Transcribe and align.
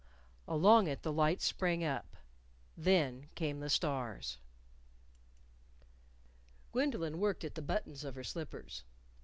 Along 0.47 0.87
it 0.87 1.03
the 1.03 1.13
lights 1.13 1.45
sprang 1.45 1.83
up. 1.83 2.17
Then 2.75 3.29
came 3.35 3.59
the 3.59 3.69
stars. 3.69 4.39
Gwendolyn 6.71 7.19
worked 7.19 7.43
at 7.43 7.53
the 7.53 7.61
buttons 7.61 8.03
of 8.03 8.15
her 8.15 8.23
slippers. 8.23 8.83